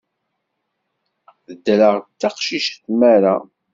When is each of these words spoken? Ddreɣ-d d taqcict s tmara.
Ddreɣ-d 1.57 2.05
d 2.09 2.17
taqcict 2.19 2.73
s 2.75 2.79
tmara. 2.83 3.35